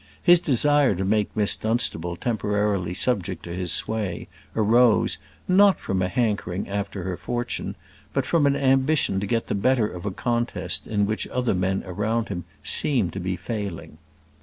His 0.23 0.39
desire 0.39 0.95
to 0.95 1.05
make 1.05 1.37
Miss 1.37 1.55
Dunstable 1.55 2.15
temporarily 2.15 2.95
subject 2.95 3.43
to 3.43 3.53
his 3.53 3.71
sway 3.71 4.27
arose, 4.55 5.19
not 5.47 5.79
from 5.79 6.01
a 6.01 6.07
hankering 6.07 6.67
after 6.67 7.03
her 7.03 7.15
fortune, 7.15 7.75
but 8.11 8.25
from 8.25 8.47
an 8.47 8.55
ambition 8.55 9.19
to 9.19 9.27
get 9.27 9.45
the 9.45 9.53
better 9.53 9.85
of 9.87 10.03
a 10.03 10.09
contest 10.09 10.87
in 10.87 11.05
which 11.05 11.27
other 11.27 11.53
men 11.53 11.83
around 11.85 12.29
him 12.29 12.45
seemed 12.63 13.13
to 13.13 13.19
be 13.19 13.35
failing. 13.35 13.99